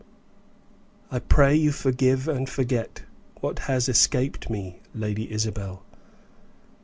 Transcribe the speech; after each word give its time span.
"I 1.11 1.19
pray 1.19 1.53
you 1.55 1.71
forgive 1.71 2.27
and 2.27 2.49
forget 2.49 3.03
what 3.39 3.59
has 3.69 3.87
escaped 3.87 4.49
me, 4.49 4.79
Lady 4.95 5.31
Isabel. 5.31 5.83